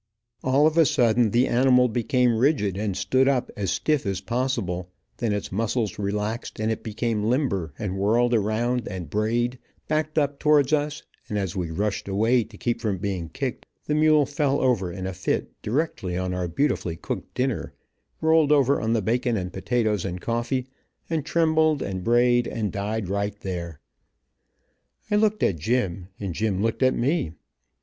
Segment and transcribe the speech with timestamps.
[0.43, 4.89] All of a sudden the animal became rigid, and stood up as stiff as possible,
[5.17, 10.39] then its muscles relaxed, and it became limber, and whirled around and brayed, backed up
[10.39, 14.59] towards us, and as we rushed away to keep from being kicked, the mule fell
[14.59, 17.71] over in a fit directly on our beautifully cooked dinner,
[18.21, 20.65] rolled over on the bacon and potatoes and coffee,
[21.11, 23.79] and trembled and brayed, and died right there.
[25.11, 27.33] I looked at Jim and Jim looked at me.